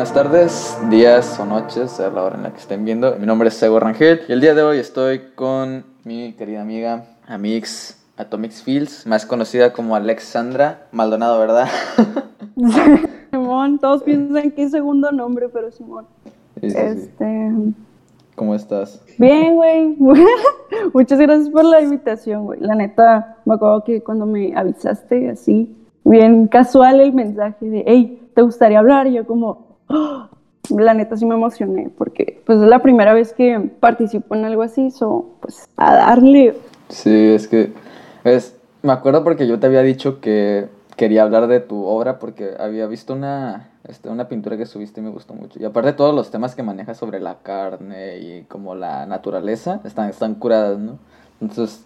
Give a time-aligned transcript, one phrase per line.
[0.00, 3.16] buenas tardes, días o noches, a la hora en la que estén viendo.
[3.16, 7.04] Mi nombre es Sego Rangel y el día de hoy estoy con mi querida amiga
[7.26, 11.68] Amix Atomics Fields, más conocida como Alexandra Maldonado, ¿verdad?
[13.30, 16.06] Simón, todos piensan que es segundo nombre, pero Simón.
[16.62, 16.78] Sí, sí, sí.
[16.78, 17.52] Este.
[18.36, 19.04] ¿Cómo estás?
[19.18, 19.98] Bien, güey.
[20.94, 22.60] Muchas gracias por la invitación, güey.
[22.60, 28.30] La neta, me acuerdo que cuando me avisaste así, bien casual el mensaje de, hey,
[28.34, 29.06] ¿te gustaría hablar?
[29.06, 29.69] Y yo como,
[30.70, 34.62] La neta sí me emocioné, porque pues es la primera vez que participo en algo
[34.62, 36.56] así, so, pues a darle.
[36.88, 37.72] Sí, es que
[38.24, 42.50] es, me acuerdo porque yo te había dicho que quería hablar de tu obra porque
[42.58, 45.58] había visto una, este, una pintura que subiste y me gustó mucho.
[45.58, 50.10] Y aparte todos los temas que manejas sobre la carne y como la naturaleza están,
[50.10, 50.98] están curadas, ¿no?
[51.40, 51.84] Entonces,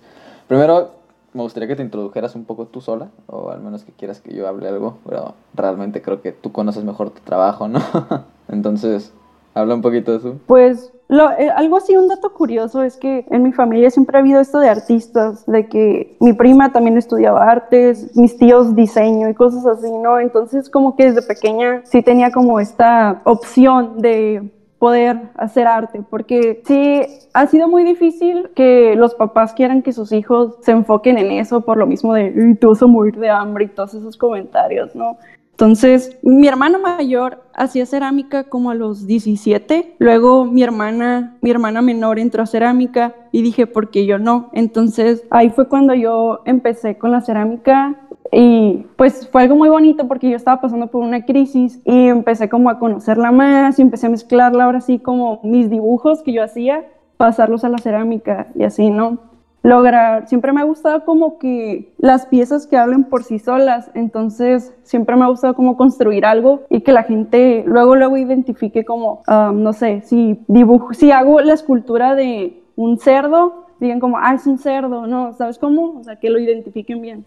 [0.48, 1.03] primero
[1.34, 4.34] me gustaría que te introdujeras un poco tú sola, o al menos que quieras que
[4.34, 7.80] yo hable algo, pero realmente creo que tú conoces mejor tu trabajo, ¿no?
[8.48, 9.12] Entonces,
[9.52, 10.36] habla un poquito de eso.
[10.46, 14.20] Pues lo, eh, algo así, un dato curioso es que en mi familia siempre ha
[14.20, 19.34] habido esto de artistas, de que mi prima también estudiaba artes, mis tíos diseño y
[19.34, 20.20] cosas así, ¿no?
[20.20, 24.50] Entonces como que desde pequeña sí tenía como esta opción de
[24.84, 27.00] poder hacer arte, porque sí
[27.32, 31.62] ha sido muy difícil que los papás quieran que sus hijos se enfoquen en eso
[31.62, 34.94] por lo mismo de, "Ay, te vas a morir de hambre y todos esos comentarios,
[34.94, 35.16] ¿no?
[35.52, 41.80] Entonces, mi hermana mayor hacía cerámica como a los 17, luego mi hermana, mi hermana
[41.80, 44.50] menor entró a cerámica y dije, ¿por qué yo no?
[44.52, 48.00] Entonces, ahí fue cuando yo empecé con la cerámica
[48.34, 52.48] y pues fue algo muy bonito porque yo estaba pasando por una crisis y empecé
[52.48, 56.42] como a conocerla más y empecé a mezclarla ahora sí como mis dibujos que yo
[56.42, 56.84] hacía,
[57.16, 59.18] pasarlos a la cerámica y así, ¿no?
[59.64, 64.74] lograr, siempre me ha gustado como que las piezas que hablen por sí solas, entonces
[64.82, 69.22] siempre me ha gustado como construir algo y que la gente luego luego identifique como,
[69.26, 74.34] ah, no sé, si dibujo, si hago la escultura de un cerdo, digan como, ah,
[74.34, 75.32] es un cerdo, ¿no?
[75.32, 75.98] ¿Sabes cómo?
[76.00, 77.24] O sea, que lo identifiquen bien.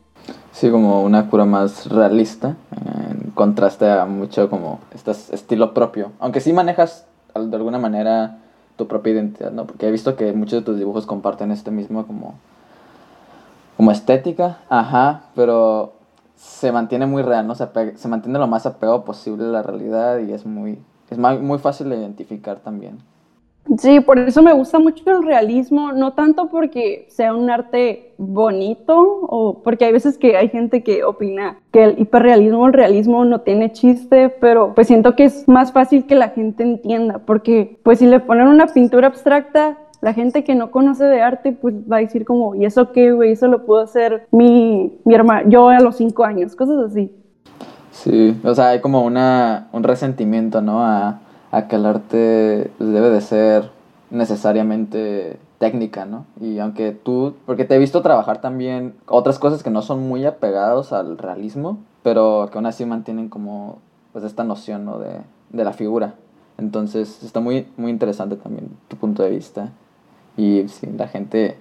[0.51, 6.11] Sí, como una cura más realista, en contraste a mucho como este estilo propio.
[6.19, 8.39] Aunque sí manejas de alguna manera
[8.75, 9.65] tu propia identidad, ¿no?
[9.65, 12.35] Porque he visto que muchos de tus dibujos comparten este mismo como,
[13.75, 15.93] como estética, ajá, pero
[16.35, 17.55] se mantiene muy real, ¿no?
[17.55, 20.79] Se, apega- se mantiene lo más apegado posible a la realidad y es muy,
[21.09, 22.99] es muy fácil de identificar también.
[23.77, 28.95] Sí, por eso me gusta mucho el realismo, no tanto porque sea un arte bonito
[28.97, 33.25] o porque hay veces que hay gente que opina que el hiperrealismo o el realismo
[33.25, 37.79] no tiene chiste, pero pues siento que es más fácil que la gente entienda, porque
[37.83, 41.75] pues si le ponen una pintura abstracta, la gente que no conoce de arte pues
[41.91, 43.31] va a decir como, ¿y eso qué, güey?
[43.31, 47.11] Eso lo pudo hacer mi, mi hermano, yo a los cinco años, cosas así.
[47.91, 50.83] Sí, o sea, hay como una, un resentimiento, ¿no?
[50.83, 51.19] A,
[51.51, 53.71] a que el arte debe de ser
[54.09, 56.25] necesariamente técnica, ¿no?
[56.39, 60.25] Y aunque tú, porque te he visto trabajar también otras cosas que no son muy
[60.25, 63.79] apegados al realismo, pero que aún así mantienen como,
[64.13, 64.99] pues, esta noción, ¿no?
[64.99, 66.15] De, de la figura.
[66.57, 69.71] Entonces, está muy, muy interesante también tu punto de vista.
[70.37, 71.57] Y sí, la gente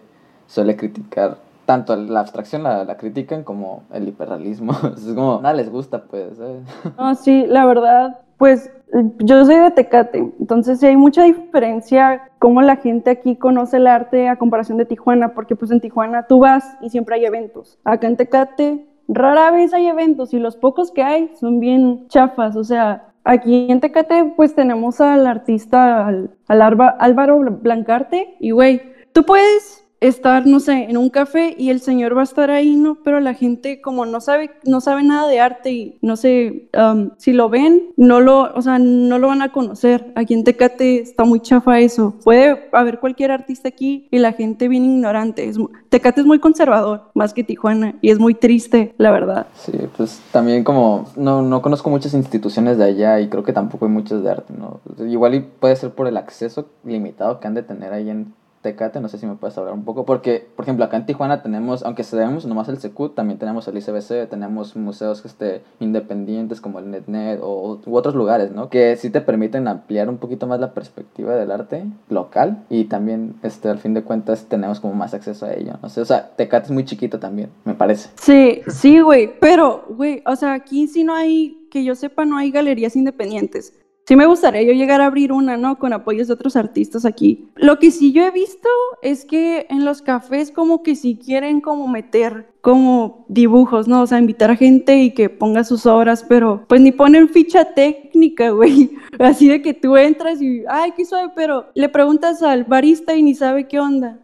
[0.46, 4.72] suele criticar tanto la abstracción la, la critican como el hiperrealismo.
[4.96, 6.36] Es como, nada les gusta, pues.
[6.36, 6.62] ¿sabes?
[6.96, 12.30] No, sí, la verdad, pues eh, yo soy de Tecate, entonces sí hay mucha diferencia
[12.38, 16.26] cómo la gente aquí conoce el arte a comparación de Tijuana, porque pues en Tijuana
[16.26, 17.78] tú vas y siempre hay eventos.
[17.84, 22.56] Acá en Tecate rara vez hay eventos y los pocos que hay son bien chafas,
[22.56, 26.62] o sea, aquí en Tecate pues tenemos al artista, al, al
[26.98, 28.82] Álvaro Blancarte y güey,
[29.12, 32.76] tú puedes estar, no sé, en un café y el señor va a estar ahí,
[32.76, 32.98] ¿no?
[33.02, 37.10] Pero la gente como no sabe, no sabe nada de arte y no sé, um,
[37.16, 40.12] si lo ven, no lo, o sea, no lo van a conocer.
[40.14, 42.14] Aquí en Tecate está muy chafa eso.
[42.24, 45.48] Puede haber cualquier artista aquí y la gente bien ignorante.
[45.48, 45.58] Es
[45.88, 49.46] Tecate es muy conservador, más que Tijuana, y es muy triste, la verdad.
[49.54, 53.86] Sí, pues también como no, no conozco muchas instituciones de allá y creo que tampoco
[53.86, 54.80] hay muchas de arte, ¿no?
[55.06, 58.34] Igual y puede ser por el acceso limitado que han de tener ahí en
[58.66, 61.40] Tecate, no sé si me puedes hablar un poco, porque, por ejemplo, acá en Tijuana
[61.40, 66.80] tenemos, aunque tenemos nomás el Secut, también tenemos el ICBC, tenemos museos este, independientes como
[66.80, 68.68] el NetNet o, u otros lugares, ¿no?
[68.68, 73.36] Que sí te permiten ampliar un poquito más la perspectiva del arte local y también,
[73.44, 76.30] este, al fin de cuentas, tenemos como más acceso a ello, no sé, o sea,
[76.34, 78.10] Tecate es muy chiquito también, me parece.
[78.16, 82.36] Sí, sí, güey, pero, güey, o sea, aquí sí no hay, que yo sepa, no
[82.36, 83.74] hay galerías independientes.
[84.06, 85.78] Sí me gustaría yo llegar a abrir una, ¿no?
[85.78, 87.48] Con apoyos de otros artistas aquí.
[87.56, 88.68] Lo que sí yo he visto
[89.02, 94.02] es que en los cafés como que sí quieren como meter como dibujos, ¿no?
[94.02, 97.74] O sea, invitar a gente y que ponga sus obras, pero pues ni ponen ficha
[97.74, 98.90] técnica, güey.
[99.18, 103.22] Así de que tú entras y, ay, qué suave, pero le preguntas al barista y
[103.22, 104.18] ni sabe qué onda.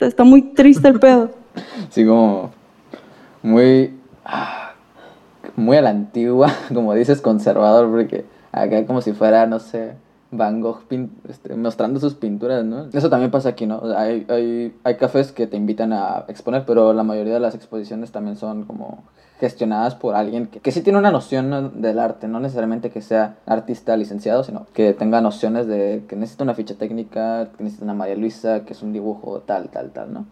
[0.00, 1.30] Está muy triste el pedo.
[1.90, 2.50] Sí, como
[3.42, 3.92] muy,
[4.24, 4.72] ah,
[5.54, 9.94] muy a la antigua, como dices, conservador, porque acá como si fuera, no sé,
[10.30, 10.84] Van Gogh
[11.28, 12.88] este, mostrando sus pinturas, ¿no?
[12.92, 13.82] Eso también pasa aquí, ¿no?
[13.96, 18.12] hay, hay, hay cafés que te invitan a exponer, pero la mayoría de las exposiciones
[18.12, 19.02] también son como
[19.40, 23.36] gestionadas por alguien que, que sí tiene una noción del arte, no necesariamente que sea
[23.44, 27.94] artista licenciado, sino que tenga nociones de que necesita una ficha técnica, que necesita una
[27.94, 30.26] María Luisa, que es un dibujo tal, tal, tal, ¿no?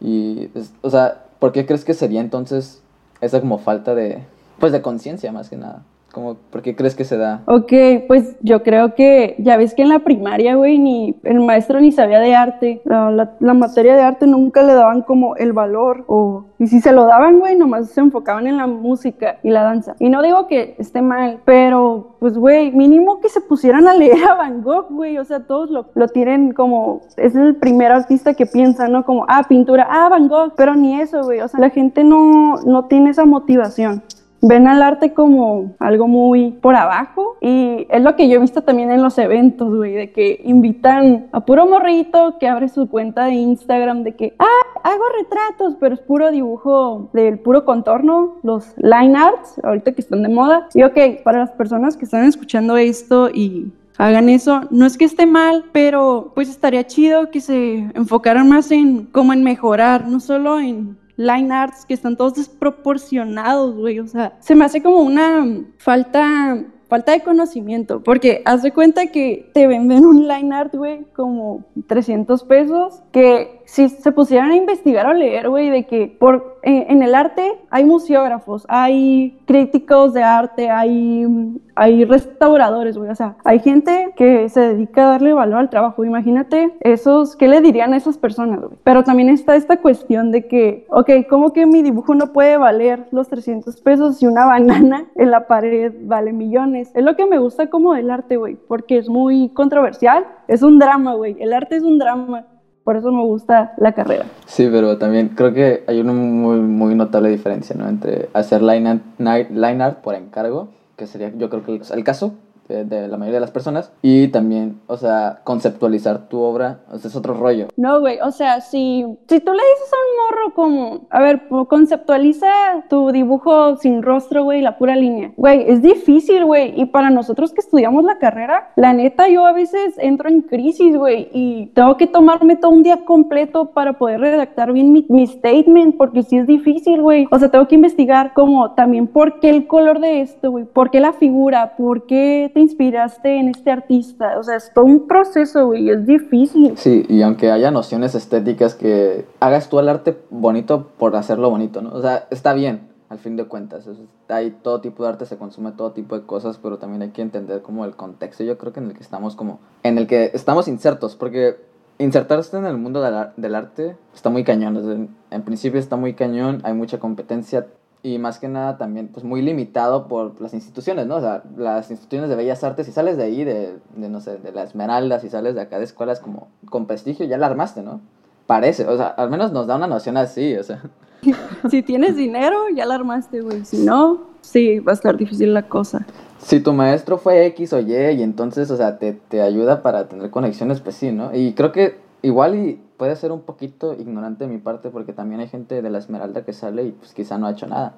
[0.00, 0.50] Y,
[0.82, 2.80] o sea, ¿por qué crees que sería entonces
[3.20, 4.24] esa como falta de,
[4.58, 5.82] pues de conciencia más que nada?
[6.12, 7.42] ¿Por qué crees que se da?
[7.46, 7.72] Ok,
[8.08, 11.92] pues yo creo que ya ves que en la primaria, güey, ni el maestro ni
[11.92, 12.80] sabía de arte.
[12.84, 16.04] La, la, materia de arte nunca le daban como el valor.
[16.06, 19.62] O, y si se lo daban, güey, nomás se enfocaban en la música y la
[19.62, 19.96] danza.
[19.98, 24.24] Y no digo que esté mal, pero pues, güey, mínimo que se pusieran a leer
[24.24, 25.18] a Van Gogh, güey.
[25.18, 29.04] O sea, todos lo, lo tienen como, es el primer artista que piensa, ¿no?
[29.04, 30.54] Como, ah, pintura, ah, Van Gogh.
[30.56, 31.40] Pero ni eso, güey.
[31.40, 34.02] O sea, la gente no, no tiene esa motivación
[34.40, 38.62] ven al arte como algo muy por abajo y es lo que yo he visto
[38.62, 43.26] también en los eventos, güey, de que invitan a puro morrito que abre su cuenta
[43.26, 48.74] de Instagram de que, ah, hago retratos, pero es puro dibujo del puro contorno, los
[48.78, 50.68] line arts, ahorita que están de moda.
[50.74, 54.62] Y ok, para las personas que están escuchando esto y hagan eso.
[54.70, 59.32] No es que esté mal, pero pues estaría chido que se enfocaran más en cómo
[59.32, 63.98] en mejorar, no solo en line arts que están todos desproporcionados, güey.
[64.00, 65.44] O sea, se me hace como una
[65.76, 71.04] falta falta de conocimiento, porque haz de cuenta que te venden un line art, güey,
[71.14, 76.58] como 300 pesos, que si se pusieran a investigar o leer, güey, de que por,
[76.62, 81.26] en, el arte hay museógrafos, hay críticos de arte, hay,
[81.74, 86.02] hay restauradores, güey, o sea, hay gente que se dedica a darle valor al trabajo.
[86.02, 88.78] Imagínate esos, ¿qué le dirían a esas personas, güey?
[88.84, 93.06] Pero también está esta cuestión de que, ok, ¿cómo que mi dibujo no puede valer
[93.10, 96.90] los 300 pesos si una banana en la pared vale millones?
[96.94, 100.78] Es lo que me gusta como del arte, güey, porque es muy controversial, es un
[100.78, 102.46] drama, güey, el arte es un drama
[102.88, 104.24] por eso me gusta la carrera.
[104.46, 107.86] Sí, pero también creo que hay una muy, muy notable diferencia, ¿no?
[107.86, 112.32] Entre hacer line line art por encargo, que sería yo creo que el caso,
[112.68, 113.92] de, la mayoría de las personas.
[114.02, 117.68] Y también, o sea, conceptualizar tu obra, o es otro rollo.
[117.76, 121.48] No, güey, o sea, si, si tú le dices a un morro como, a ver,
[121.68, 122.48] conceptualiza
[122.88, 125.32] tu dibujo sin rostro, güey, la pura línea.
[125.36, 126.72] Güey, es difícil, güey.
[126.80, 130.96] Y para nosotros que estudiamos la carrera, la neta, yo a veces entro en crisis,
[130.96, 135.26] güey, y tengo que tomarme todo un día completo para poder redactar bien mi, mi
[135.26, 137.26] statement, porque sí es difícil, güey.
[137.30, 140.90] O sea, tengo que investigar como también por qué el color de esto, güey, por
[140.90, 144.38] qué la figura, por qué inspiraste en este artista?
[144.38, 146.76] O sea, es todo un proceso, güey, es difícil.
[146.76, 151.82] Sí, y aunque haya nociones estéticas que hagas tú el arte bonito por hacerlo bonito,
[151.82, 151.90] ¿no?
[151.92, 153.88] O sea, está bien, al fin de cuentas.
[154.28, 157.22] hay todo tipo de arte, se consume todo tipo de cosas, pero también hay que
[157.22, 160.30] entender como el contexto, yo creo que en el que estamos como, en el que
[160.34, 161.56] estamos insertos, porque
[161.98, 163.02] insertarse en el mundo
[163.36, 165.16] del, arte está muy cañón.
[165.30, 167.66] en principio está muy cañón, hay mucha competencia,
[168.02, 171.16] y más que nada también pues muy limitado por las instituciones, ¿no?
[171.16, 174.38] O sea, las instituciones de bellas artes, si sales de ahí, de, de no sé,
[174.38, 177.82] de la Esmeralda, si sales de acá de escuelas como con prestigio, ya la armaste,
[177.82, 178.00] ¿no?
[178.46, 180.82] Parece, o sea, al menos nos da una noción así, o sea.
[181.70, 183.64] si tienes dinero, ya la armaste, güey.
[183.64, 186.06] Si no, sí, va a estar difícil la cosa.
[186.38, 190.08] Si tu maestro fue X o Y y entonces, o sea, te, te ayuda para
[190.08, 191.34] tener conexiones, pues sí, ¿no?
[191.34, 195.40] Y creo que igual y puede ser un poquito ignorante de mi parte porque también
[195.40, 197.94] hay gente de la Esmeralda que sale y pues quizá no ha hecho nada.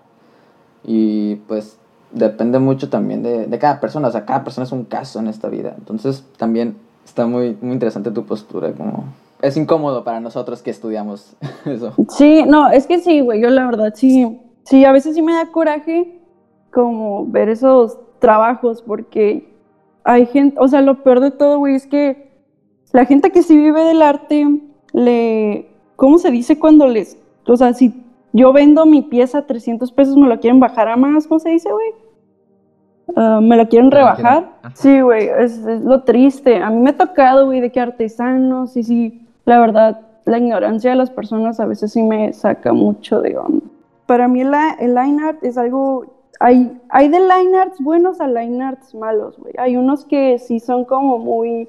[0.84, 1.78] Y pues
[2.12, 5.26] depende mucho también de, de cada persona, o sea, cada persona es un caso en
[5.26, 5.74] esta vida.
[5.76, 9.04] Entonces también está muy, muy interesante tu postura, como
[9.42, 11.92] es incómodo para nosotros que estudiamos eso.
[12.10, 15.32] Sí, no, es que sí, güey, yo la verdad sí, sí, a veces sí me
[15.32, 16.20] da coraje
[16.72, 19.50] como ver esos trabajos porque
[20.04, 22.30] hay gente, o sea, lo peor de todo, güey, es que
[22.92, 24.46] la gente que sí vive del arte,
[24.92, 27.94] le, ¿cómo se dice cuando les, o sea, si
[28.32, 31.50] yo vendo mi pieza a 300 pesos, me lo quieren bajar a más, ¿cómo se
[31.50, 31.88] dice, güey?
[33.16, 34.50] Ah, ¿Me lo quieren rebajar?
[34.74, 36.58] Sí, güey, es, lo triste.
[36.58, 40.90] A mí me ha tocado, güey, de que artesanos, y sí, la verdad, la ignorancia
[40.90, 43.66] de las personas a veces sí me saca mucho de onda.
[44.06, 48.26] Para mí el, el line art es algo hay, hay de line arts buenos a
[48.26, 49.52] line arts malos, güey.
[49.58, 51.68] Hay unos que sí son como muy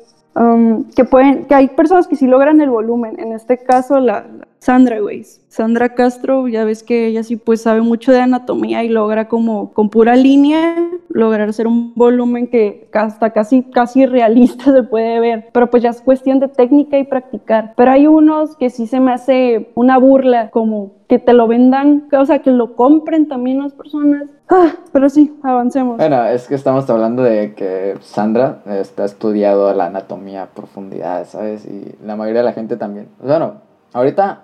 [0.96, 3.20] Que pueden, que hay personas que sí logran el volumen.
[3.20, 4.26] En este caso, la,
[4.62, 5.24] Sandra, güey.
[5.48, 9.74] Sandra Castro, ya ves que ella sí pues sabe mucho de anatomía y logra como
[9.74, 10.76] con pura línea
[11.10, 15.50] lograr hacer un volumen que hasta casi, casi realista se puede ver.
[15.52, 17.74] Pero pues ya es cuestión de técnica y practicar.
[17.76, 22.08] Pero hay unos que sí se me hace una burla, como que te lo vendan,
[22.18, 24.30] o sea, que lo compren también las personas.
[24.48, 25.98] Ah, pero sí, avancemos.
[25.98, 31.66] Bueno, es que estamos hablando de que Sandra está estudiado la anatomía a profundidad, ¿sabes?
[31.66, 33.10] Y la mayoría de la gente también.
[33.22, 33.56] Bueno,
[33.92, 34.44] ahorita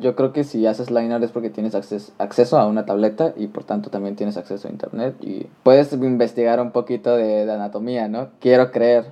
[0.00, 3.48] yo creo que si haces line es porque tienes acceso, acceso a una tableta y
[3.48, 8.28] por tanto también tienes acceso a internet y puedes investigar un poquito de, anatomía, ¿no?
[8.40, 9.04] Quiero creer.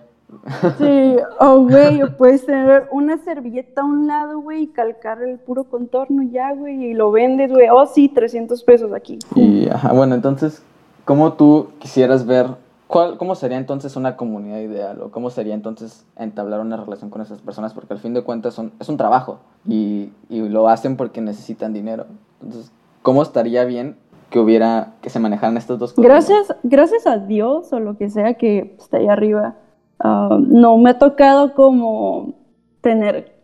[0.79, 5.39] Sí, oh, güey, o puedes tener una servilleta a un lado, güey, y calcar el
[5.39, 7.69] puro contorno ya, güey, y lo vendes, güey.
[7.71, 9.19] Oh, sí, 300 pesos aquí.
[9.35, 10.63] Y, ajá, bueno, entonces,
[11.05, 12.47] ¿cómo tú quisieras ver
[12.87, 15.01] ¿Cómo sería entonces una comunidad ideal?
[15.03, 17.75] ¿O cómo sería entonces entablar una relación con esas personas?
[17.75, 21.73] Porque al fin de cuentas son, es un trabajo y, y lo hacen porque necesitan
[21.73, 22.07] dinero.
[22.41, 22.71] Entonces,
[23.03, 23.97] ¿cómo estaría bien
[24.31, 26.05] que hubiera, que se manejaran estos dos cosas?
[26.05, 29.57] Gracias, gracias a Dios o lo que sea que está ahí arriba,
[30.01, 32.35] ah, no me ha tocado como
[32.81, 33.35] tener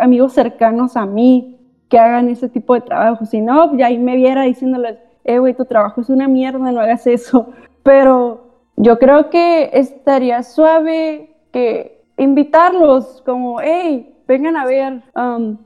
[0.00, 3.26] amigos cercanos a mí que hagan ese tipo de trabajo.
[3.26, 6.80] Si no, ya ahí me viera diciéndoles, eh, güey, tu trabajo es una mierda, no
[6.80, 7.50] hagas eso.
[7.82, 15.58] Pero yo creo que estaría suave que invitarlos como, hey, vengan a ver, um,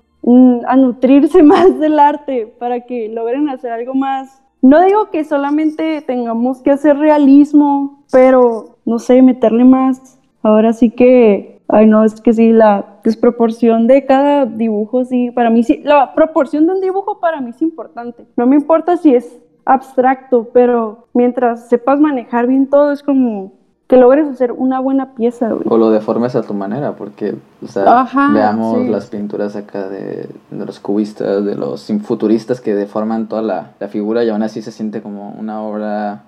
[0.67, 4.43] a nutrirse más del arte para que logren hacer algo más.
[4.63, 10.16] No digo que solamente tengamos que hacer realismo, pero no sé, meterle más.
[10.47, 15.51] Ahora sí que, ay no, es que sí, la desproporción de cada dibujo, sí, para
[15.51, 18.29] mí sí, la proporción de un dibujo para mí es importante.
[18.37, 23.55] No me importa si es abstracto, pero mientras sepas manejar bien todo, es como
[23.89, 28.07] que logres hacer una buena pieza, O lo deformes a tu manera, porque, o sea,
[28.33, 33.89] veamos las pinturas acá de, los cubistas, de los futuristas que deforman toda la, la,
[33.89, 36.23] figura y aún así se siente como una obra,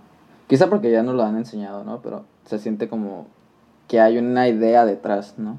[0.49, 2.01] quizá porque ya no lo han enseñado, ¿no?
[2.03, 3.38] Pero se siente como
[3.89, 5.59] que hay una idea detrás, ¿no?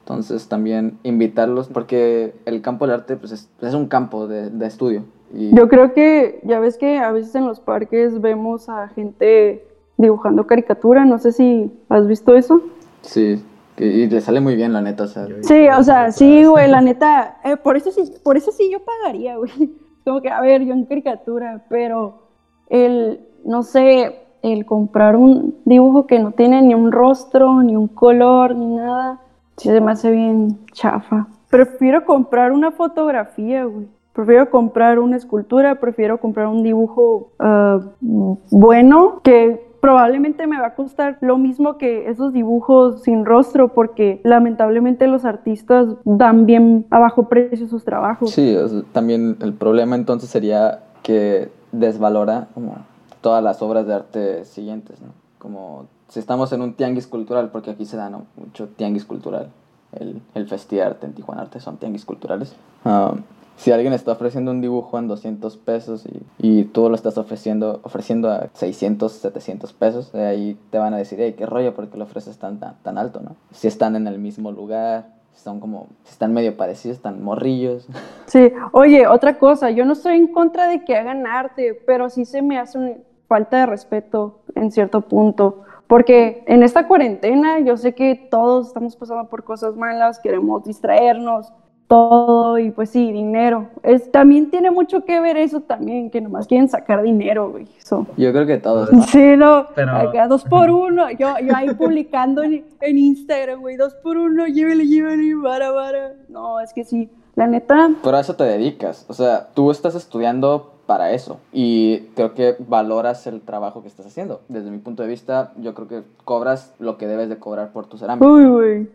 [0.00, 4.66] Entonces también invitarlos, porque el campo del arte pues es, es un campo de, de
[4.66, 9.64] estudio, yo creo que, ya ves que a veces en los parques vemos a gente
[9.96, 12.62] dibujando caricatura, no sé si has visto eso.
[13.02, 13.42] Sí,
[13.78, 15.28] y le sale muy bien, la neta, o sea.
[15.42, 18.80] Sí, o sea, sí, güey, la neta, eh, por eso sí, por eso sí yo
[18.80, 19.52] pagaría, güey.
[20.04, 22.22] Como que, a ver, yo en caricatura, pero
[22.68, 27.88] el, no sé, el comprar un dibujo que no tiene ni un rostro, ni un
[27.88, 29.20] color, ni nada,
[29.56, 31.26] sí se me hace bien chafa.
[31.48, 33.86] Prefiero comprar una fotografía, güey.
[34.12, 40.74] Prefiero comprar una escultura, prefiero comprar un dibujo ah, bueno que probablemente me va a
[40.74, 46.98] costar lo mismo que esos dibujos sin rostro porque lamentablemente los artistas dan bien a
[46.98, 48.30] bajo precio sus trabajos.
[48.30, 48.56] Sí,
[48.92, 52.76] también el problema entonces sería que desvalora como
[53.20, 55.08] todas las obras de arte siguientes, ¿no?
[55.38, 59.50] Como si estamos en un tianguis cultural, porque aquí se da mucho tianguis cultural,
[59.98, 62.54] el, el Arte en Tijuana Arte son tianguis culturales.
[62.84, 63.14] Ah,
[63.56, 67.80] si alguien está ofreciendo un dibujo en 200 pesos y, y tú lo estás ofreciendo,
[67.82, 71.98] ofreciendo a 600, 700 pesos, de ahí te van a decir, hey, qué rollo, porque
[71.98, 73.36] lo ofreces tan, tan, alto, ¿no?
[73.52, 77.86] Si están en el mismo lugar, son como, están medio parecidos, están morrillos.
[78.26, 82.24] Sí, oye, otra cosa, yo no estoy en contra de que hagan arte, pero sí
[82.24, 82.92] se me hace una
[83.30, 85.62] falta de respeto en cierto punto.
[85.86, 91.52] Porque en esta cuarentena yo sé que todos estamos pasando por cosas malas, queremos distraernos,
[91.86, 93.68] todo y pues sí, dinero.
[93.84, 97.68] Es, también tiene mucho que ver eso también, que nomás quieren sacar dinero, güey.
[98.16, 98.88] Yo creo que todos.
[99.06, 101.08] Sí, no, acá dos por uno.
[101.12, 106.14] Yo, yo ahí publicando en, en Instagram, güey, dos por uno, llévele, llévele, vara, vara.
[106.28, 107.90] No, es que sí, la neta.
[108.02, 112.56] Pero a eso te dedicas, o sea, tú estás estudiando para eso y creo que
[112.58, 114.40] valoras el trabajo que estás haciendo.
[114.48, 117.86] Desde mi punto de vista, yo creo que cobras lo que debes de cobrar por
[117.86, 118.26] tu cerámica.
[118.26, 118.88] Uy, güey.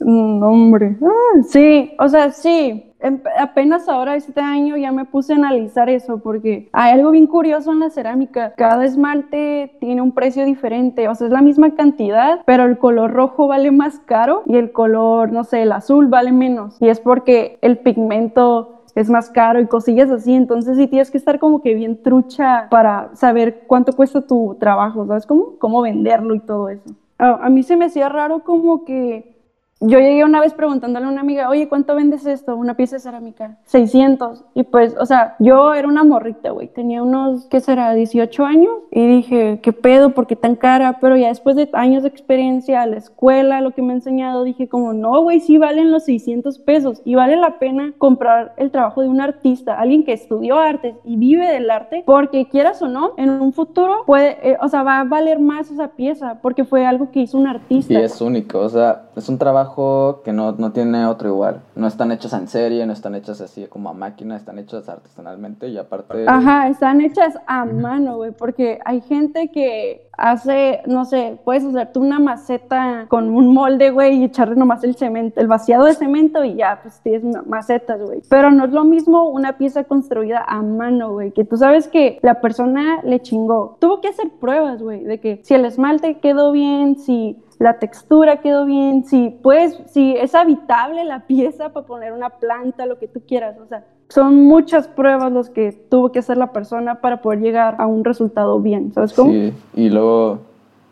[0.00, 0.98] No, hombre.
[1.02, 2.92] Ah, sí, o sea, sí.
[3.02, 7.26] Em, apenas ahora este año ya me puse a analizar eso porque hay algo bien
[7.26, 8.52] curioso en la cerámica.
[8.58, 13.12] Cada esmalte tiene un precio diferente, o sea, es la misma cantidad, pero el color
[13.12, 16.76] rojo vale más caro y el color, no sé, el azul vale menos.
[16.82, 21.18] Y es porque el pigmento es más caro y cosillas así, entonces sí tienes que
[21.18, 25.58] estar como que bien trucha para saber cuánto cuesta tu trabajo, ¿sabes cómo?
[25.58, 26.90] Cómo venderlo y todo eso.
[27.18, 29.39] a mí se me hacía raro como que
[29.80, 32.54] yo llegué una vez preguntándole a una amiga, oye, ¿cuánto vendes esto?
[32.54, 33.56] Una pieza de cerámica.
[33.64, 34.44] 600.
[34.54, 36.68] Y pues, o sea, yo era una morrita, güey.
[36.68, 37.94] Tenía unos, ¿qué será?
[37.94, 38.72] 18 años.
[38.90, 40.10] Y dije, ¿qué pedo?
[40.10, 40.98] ¿Por qué tan cara?
[41.00, 44.68] Pero ya después de años de experiencia, la escuela, lo que me ha enseñado, dije
[44.68, 47.00] como, no, güey, sí valen los 600 pesos.
[47.06, 51.16] Y vale la pena comprar el trabajo de un artista, alguien que estudió artes y
[51.16, 55.00] vive del arte, porque quieras o no, en un futuro puede, eh, o sea, va
[55.00, 57.94] a valer más esa pieza, porque fue algo que hizo un artista.
[57.94, 61.62] Y es único, o sea, es un trabajo que no, no tiene otro igual.
[61.74, 65.68] No están hechos en serie, no están hechos así como a máquina, están hechos artesanalmente
[65.68, 66.24] y aparte...
[66.28, 71.98] Ajá, están hechas a mano, güey, porque hay gente que hace, no sé, puedes hacerte
[71.98, 76.44] una maceta con un molde, güey, y echarle nomás el cemento, el vaciado de cemento
[76.44, 78.20] y ya, pues tienes macetas, güey.
[78.28, 82.18] Pero no es lo mismo una pieza construida a mano, güey, que tú sabes que
[82.22, 83.78] la persona le chingó.
[83.80, 88.40] Tuvo que hacer pruebas, güey, de que si el esmalte quedó bien, si la textura
[88.40, 93.08] quedó bien, si pues, si es habitable la pieza para poner una planta, lo que
[93.08, 97.22] tú quieras, o sea, son muchas pruebas las que tuvo que hacer la persona para
[97.22, 99.30] poder llegar a un resultado bien, ¿sabes cómo?
[99.30, 100.09] Sí, y luego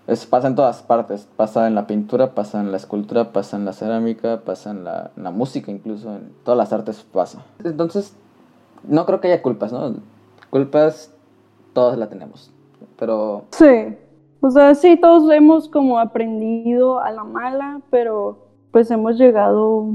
[0.06, 3.64] es, pasa en todas partes, pasa en la pintura, pasa en la escultura, pasa en
[3.64, 7.44] la cerámica, pasa en la, en la música incluso, en todas las artes pasa.
[7.62, 8.16] Entonces,
[8.84, 9.94] no creo que haya culpas, ¿no?
[10.50, 11.14] Culpas
[11.74, 12.50] todas la tenemos,
[12.98, 13.44] pero...
[13.50, 13.96] Sí,
[14.40, 19.88] o sea, sí, todos hemos como aprendido a la mala, pero pues hemos llegado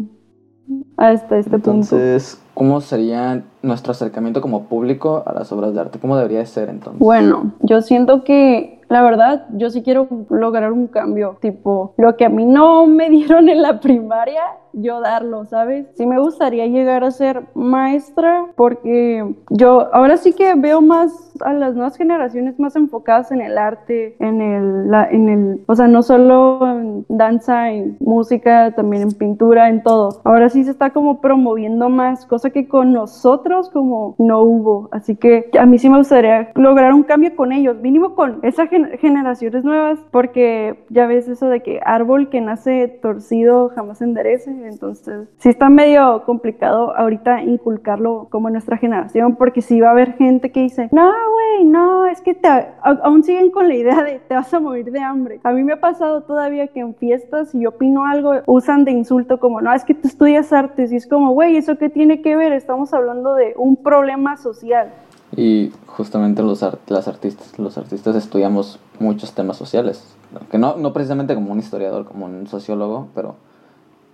[0.98, 1.72] hasta este punto.
[1.72, 6.00] Entonces, ¿cómo sería nuestro acercamiento como público a las obras de arte?
[6.00, 7.00] ¿Cómo debería ser entonces?
[7.00, 12.26] Bueno, yo siento que la verdad, yo sí quiero lograr un cambio, tipo, lo que
[12.26, 15.88] a mí no me dieron en la primaria, yo darlo, ¿sabes?
[15.96, 21.54] Sí me gustaría llegar a ser maestra porque yo ahora sí que veo más a
[21.54, 26.04] las nuevas generaciones más enfocadas en el arte, en el, en el, o sea, no
[26.04, 30.22] solo en danza, en música, también en pintura, en todo.
[30.24, 34.90] Ahora sí se está como promoviendo más, cosa que con nosotros como no hubo.
[34.92, 38.70] Así que a mí sí me gustaría lograr un cambio con ellos, mínimo con esas
[39.00, 45.28] generaciones nuevas, porque ya ves eso de que árbol que nace torcido jamás enderece, entonces
[45.38, 50.52] sí está medio complicado ahorita inculcarlo como nuestra generación, porque sí va a haber gente
[50.52, 52.48] que dice, no, güey, no, es que te,
[52.82, 55.40] aún siguen con la idea de te vas a morir de hambre.
[55.44, 58.92] A mí me ha pasado todavía que en fiestas, si yo opino algo, usan de
[58.92, 62.22] insulto como, no, es que tú estudias artes, y es como, güey, ¿eso qué tiene
[62.22, 62.54] que ver?
[62.54, 64.90] Estamos hablando de un problema social.
[65.36, 70.16] Y justamente los las artistas, los artistas estudiamos muchos temas sociales,
[70.52, 73.36] que no, no precisamente como un historiador, como un sociólogo, pero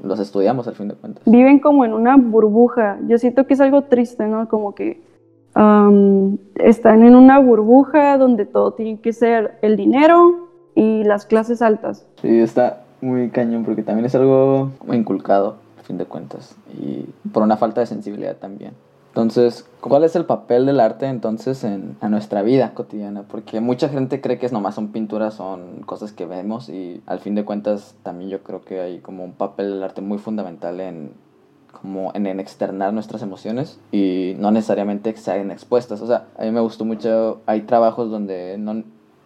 [0.03, 1.23] los estudiamos al fin de cuentas.
[1.25, 2.97] Viven como en una burbuja.
[3.07, 4.47] Yo siento que es algo triste, ¿no?
[4.47, 5.01] Como que
[6.55, 12.07] están en una burbuja donde todo tiene que ser el dinero y las clases altas.
[12.21, 17.43] Sí, está muy cañón porque también es algo inculcado, al fin de cuentas, y por
[17.43, 18.71] una falta de sensibilidad también.
[19.21, 23.23] Entonces, ¿cuál es el papel del arte entonces en, nuestra vida cotidiana?
[23.23, 27.19] Porque mucha gente cree que es nomás son pinturas, son cosas que vemos y al
[27.19, 30.79] fin de cuentas también yo creo que hay como un papel del arte muy fundamental
[30.79, 31.11] en
[31.81, 36.01] como en, en externar nuestras emociones y no necesariamente que sean expuestas.
[36.01, 38.83] O sea, a mí me gustó mucho, hay trabajos donde no,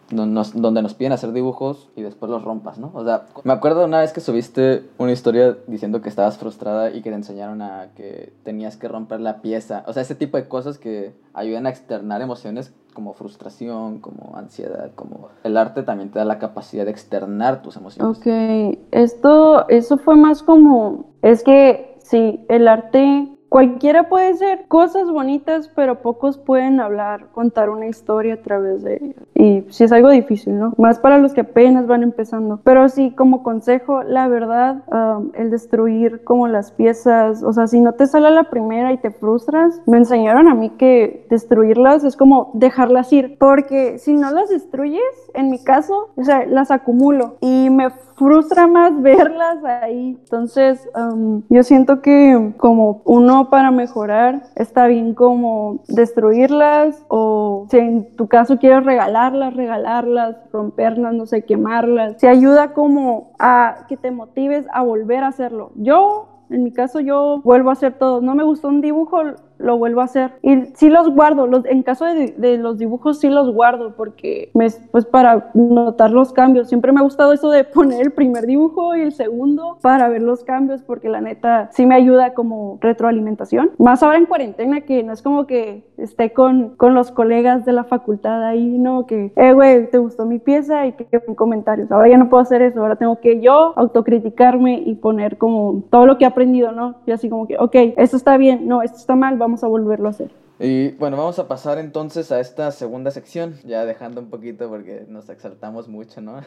[0.09, 2.91] donde nos piden hacer dibujos y después los rompas, ¿no?
[2.93, 7.01] O sea, me acuerdo una vez que subiste una historia diciendo que estabas frustrada y
[7.01, 9.83] que te enseñaron a que tenías que romper la pieza.
[9.87, 14.91] O sea, ese tipo de cosas que ayudan a externar emociones como frustración, como ansiedad,
[14.95, 18.17] como el arte también te da la capacidad de externar tus emociones.
[18.17, 25.11] Ok, esto, eso fue más como, es que sí, el arte Cualquiera puede ser cosas
[25.11, 29.13] bonitas, pero pocos pueden hablar, contar una historia a través de ella.
[29.35, 30.73] Y sí es algo difícil, ¿no?
[30.79, 32.59] Más para los que apenas van empezando.
[32.63, 37.79] Pero sí, como consejo, la verdad, um, el destruir como las piezas, o sea, si
[37.79, 42.17] no te sale la primera y te frustras, me enseñaron a mí que destruirlas es
[42.17, 45.03] como dejarlas ir, porque si no las destruyes,
[45.35, 50.17] en mi caso, o sea, las acumulo y me frustra más verlas ahí.
[50.19, 57.77] Entonces, um, yo siento que como uno para mejorar está bien como destruirlas o si
[57.77, 62.15] en tu caso quieres regalarlas, regalarlas, romperlas, no sé, quemarlas.
[62.19, 65.71] Se ayuda como a que te motives a volver a hacerlo.
[65.75, 68.21] Yo en mi caso yo vuelvo a hacer todo.
[68.21, 69.21] No me gustó un dibujo,
[69.63, 70.33] lo vuelvo a hacer.
[70.41, 74.51] Y sí los guardo, los, en caso de, de los dibujos sí los guardo porque
[74.53, 76.69] me, pues para notar los cambios.
[76.69, 80.21] Siempre me ha gustado eso de poner el primer dibujo y el segundo para ver
[80.21, 83.71] los cambios porque la neta sí me ayuda como retroalimentación.
[83.77, 87.73] Más ahora en cuarentena que no es como que esté con, con los colegas de
[87.73, 89.05] la facultad ahí, ¿no?
[89.05, 90.85] Que, eh, güey, ¿te gustó mi pieza?
[90.85, 91.91] Y que, que comentarios.
[91.91, 96.05] Ahora ya no puedo hacer eso, ahora tengo que yo autocriticarme y poner como todo
[96.05, 96.95] lo que he aprendido, ¿no?
[97.05, 100.07] Y así como que, ok, esto está bien, no, esto está mal, vamos a volverlo
[100.07, 100.31] a hacer.
[100.57, 105.05] Y bueno, vamos a pasar entonces a esta segunda sección, ya dejando un poquito porque
[105.09, 106.39] nos exaltamos mucho, ¿no?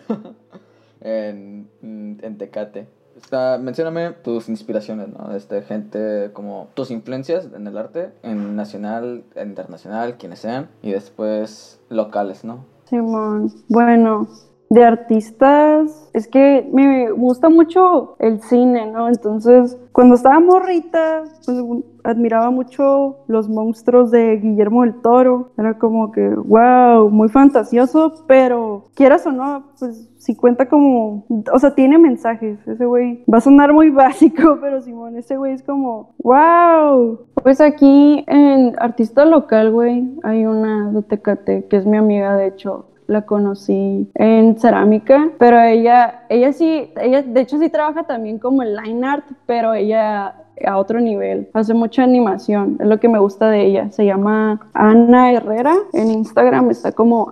[1.03, 2.87] en, en Tecate.
[3.17, 5.35] Está, mencióname tus inspiraciones, ¿no?
[5.35, 10.93] Este, gente como tus influencias en el arte, en nacional, en internacional, quienes sean, y
[10.93, 12.65] después locales, ¿no?
[12.85, 14.29] Simón, bueno,
[14.69, 19.09] de artistas, es que me gusta mucho el cine, ¿no?
[19.09, 21.59] Entonces, cuando estaba morrita, pues
[22.03, 25.51] admiraba mucho los monstruos de Guillermo del Toro.
[25.57, 31.59] Era como que, wow, muy fantasioso, pero quieras o no, pues si cuenta como, o
[31.59, 32.59] sea, tiene mensajes.
[32.67, 37.21] Ese güey va a sonar muy básico, pero Simón, ese güey es como, wow.
[37.43, 42.49] Pues aquí en artista local, güey, hay una de Tecate que es mi amiga, de
[42.49, 48.39] hecho la conocí en cerámica, pero ella, ella sí, ella de hecho sí trabaja también
[48.39, 53.09] como en line art, pero ella a otro nivel, hace mucha animación, es lo que
[53.09, 57.31] me gusta de ella, se llama Ana Herrera, en Instagram está como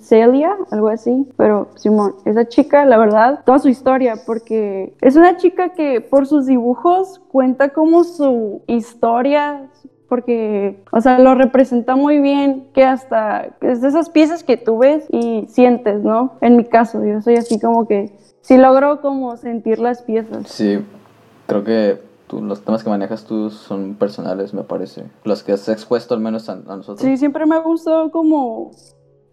[0.00, 5.36] Celia, algo así, pero Simón, esa chica, la verdad, toda su historia, porque es una
[5.36, 9.68] chica que por sus dibujos cuenta como su historia,
[10.08, 14.78] porque, o sea, lo representa muy bien, que hasta es de esas piezas que tú
[14.78, 16.34] ves y sientes, ¿no?
[16.40, 20.48] En mi caso, yo soy así como que sí logro como sentir las piezas.
[20.48, 20.78] Sí,
[21.46, 25.04] creo que tú, los temas que manejas tú son personales, me parece.
[25.24, 27.00] Los que has expuesto al menos a, a nosotros.
[27.00, 28.70] Sí, siempre me ha gustado como,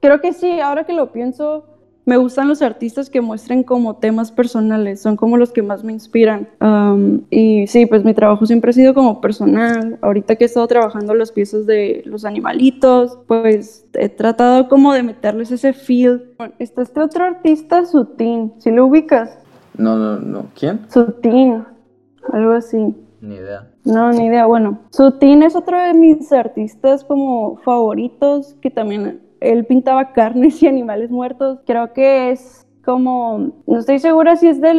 [0.02, 1.66] creo que sí, ahora que lo pienso,
[2.06, 5.94] me gustan los artistas que muestren como temas personales, son como los que más me
[5.94, 6.50] inspiran.
[6.60, 9.98] Um, y sí, pues mi trabajo siempre ha sido como personal.
[10.02, 15.04] Ahorita que he estado trabajando las piezas de los animalitos, pues he tratado como de
[15.04, 16.34] meterles ese feel.
[16.60, 19.38] Está este otro artista, Sutin, ¿sí lo ubicas?
[19.78, 20.48] No, no, no.
[20.60, 20.82] ¿Quién?
[20.90, 21.64] Sutin,
[22.32, 22.96] algo así.
[23.22, 23.70] Ni idea.
[23.86, 24.46] No, ni idea.
[24.46, 30.68] Bueno, Sutin es otro de mis artistas como favoritos que también él pintaba carnes y
[30.68, 31.60] animales muertos.
[31.66, 34.74] Creo que es como, no estoy segura si es de,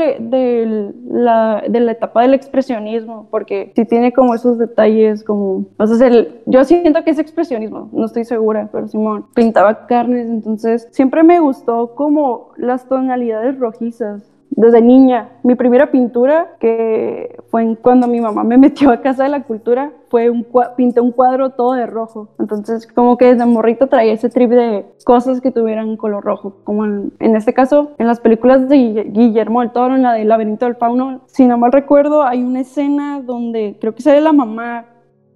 [1.08, 6.40] la, de la etapa del expresionismo, porque si tiene como esos detalles, como, o el,
[6.44, 11.40] yo siento que es expresionismo, no estoy segura, pero Simón pintaba carnes, entonces siempre me
[11.40, 15.30] gustó como las tonalidades rojizas, desde niña.
[15.42, 19.92] Mi primera pintura, que fue cuando mi mamá me metió a Casa de la Cultura,
[20.08, 20.44] fue un
[20.76, 22.34] pinté un cuadro todo de rojo.
[22.40, 26.56] Entonces, como que desde morrito traía ese trip de cosas que tuvieran color rojo.
[26.64, 30.26] Como en, en este caso, en las películas de Guillermo del Toro, en la del
[30.26, 34.32] Laberinto del Fauno, si no mal recuerdo, hay una escena donde creo que sale la
[34.32, 34.86] mamá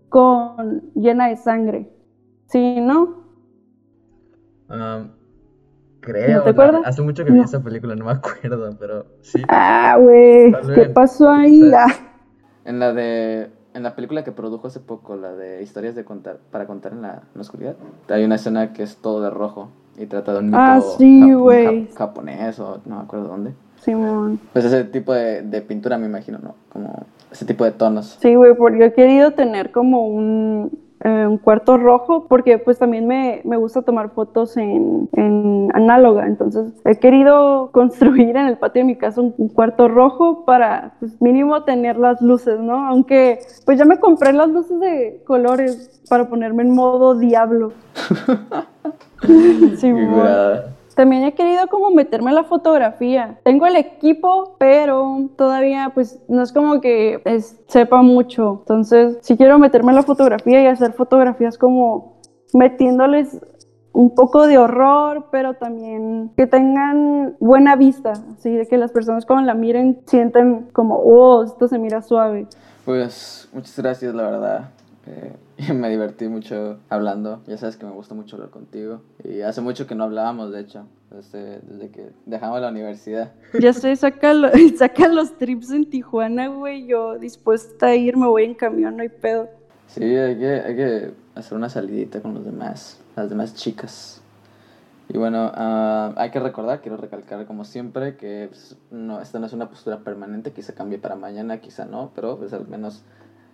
[0.09, 1.89] con llena de sangre.
[2.47, 3.29] ¿Sí, no?
[4.69, 5.11] Um,
[6.01, 6.43] Creo.
[6.43, 6.83] te acuerdas?
[6.85, 9.41] Hace mucho que vi esa película, no me acuerdo, pero sí.
[9.47, 10.53] Ah, güey.
[10.75, 11.71] ¿Qué pasó ahí?
[11.73, 11.87] Ah.
[12.69, 13.49] En la de.
[13.73, 17.03] En la película que produjo hace poco, la de historias de contar para contar en
[17.03, 17.77] la, oscuridad,
[18.09, 21.33] hay una escena que es todo de rojo y trata de un mito ah, sí,
[21.33, 21.89] güey.
[21.95, 23.55] japonés o no me acuerdo dónde.
[23.81, 24.41] Simón.
[24.53, 26.57] pues ese tipo de, de pintura me imagino, ¿no?
[26.71, 28.19] Como ese tipo de tonos.
[28.21, 33.07] Sí, güey, porque he querido tener como un, eh, un cuarto rojo porque pues también
[33.07, 36.27] me, me gusta tomar fotos en, en, análoga.
[36.27, 41.21] Entonces he querido construir en el patio de mi casa un, cuarto rojo para pues
[41.21, 46.29] mínimo tener las luces no aunque pues ya me compré las luces de colores para
[46.29, 47.73] ponerme en modo diablo.
[49.79, 49.93] Sí,
[50.99, 53.39] también he querido como meterme en la fotografía.
[53.45, 57.23] Tengo el equipo, pero todavía pues no es como que
[57.69, 58.57] sepa mucho.
[58.63, 62.21] Entonces, si quiero meterme en la fotografía y hacer fotografías como
[62.53, 63.39] metiéndoles
[63.93, 69.25] un poco de horror, pero también que tengan buena vista, así de que las personas
[69.25, 72.49] cuando la miren sienten como, oh, esto se mira suave.
[72.85, 74.71] Pues muchas gracias, la verdad.
[75.09, 77.43] Eh, y me divertí mucho hablando.
[77.47, 79.01] Ya sabes que me gusta mucho hablar contigo.
[79.25, 83.33] Y hace mucho que no hablábamos, de hecho, desde, desde que dejamos la universidad.
[83.61, 84.35] Ya sé, saca,
[84.77, 86.87] saca los trips en Tijuana, güey.
[86.87, 89.49] Yo dispuesta a ir, me voy en camión, no hay pedo.
[89.87, 94.21] Sí, hay que, hay que hacer una salidita con los demás, las demás chicas.
[95.09, 99.47] Y bueno, uh, hay que recordar, quiero recalcar como siempre, que pues, no, esta no
[99.47, 103.03] es una postura permanente, quizá cambie para mañana, quizá no, pero pues al menos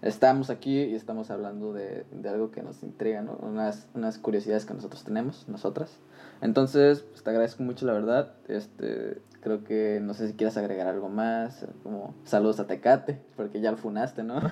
[0.02, 3.38] estamos aquí y estamos hablando de, de algo que nos intriga, ¿no?
[3.42, 5.98] Unas, unas curiosidades que nosotros tenemos, nosotras.
[6.40, 8.33] Entonces, pues, te agradezco mucho, la verdad.
[8.48, 13.61] Este, creo que no sé si quieres agregar algo más, como saludos a Tecate, porque
[13.61, 14.40] ya lo funaste, ¿no?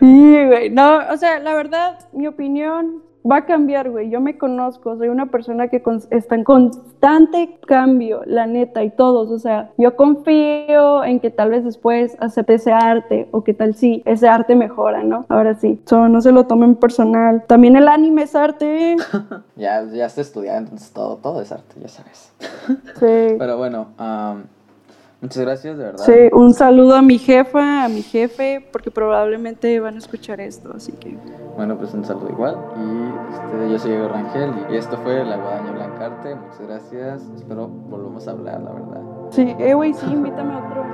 [0.00, 0.70] Sí, güey.
[0.70, 4.10] No, o sea, la verdad, mi opinión va a cambiar, güey.
[4.10, 9.30] Yo me conozco, soy una persona que está en constante cambio, la neta, y todos.
[9.30, 13.74] O sea, yo confío en que tal vez después acepte ese arte o que tal
[13.74, 15.24] si ese arte mejora, ¿no?
[15.28, 17.44] Ahora sí, so, no se lo tomen personal.
[17.46, 18.96] También el anime es arte.
[19.56, 22.32] ya, ya estoy estudiando, entonces todo, todo es arte, ya sabes.
[22.98, 23.36] sí.
[23.38, 23.88] Pero bueno,
[25.24, 26.04] Muchas gracias, de verdad.
[26.04, 30.70] Sí, un saludo a mi jefa, a mi jefe, porque probablemente van a escuchar esto,
[30.76, 31.16] así que.
[31.56, 32.58] Bueno, pues un saludo igual.
[32.76, 36.34] Y este, yo soy Diego Rangel y esto fue La Guadaña Blancarte.
[36.34, 37.22] Muchas gracias.
[37.36, 39.00] Espero volvamos a hablar, la verdad.
[39.30, 40.84] Sí, eh, güey, sí, invítame a otro.